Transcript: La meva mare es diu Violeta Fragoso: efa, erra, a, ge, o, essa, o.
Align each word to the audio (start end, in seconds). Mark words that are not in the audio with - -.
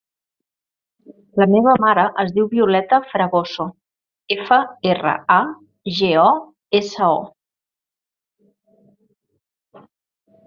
La 1.41 1.45
meva 1.55 1.73
mare 1.83 2.05
es 2.23 2.31
diu 2.37 2.47
Violeta 2.53 2.99
Fragoso: 3.11 3.67
efa, 4.37 4.59
erra, 4.93 5.13
a, 5.35 5.37
ge, 5.99 6.11
o, 6.23 6.25
essa, 6.81 7.11
o. 7.21 7.23